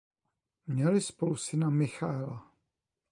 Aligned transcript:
Měli 0.67 1.01
spolu 1.01 1.35
syna 1.35 1.69
Michaela. 1.69 2.51